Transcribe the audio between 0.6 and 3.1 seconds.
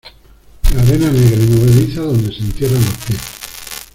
la arena negra y movediza donde se entierran los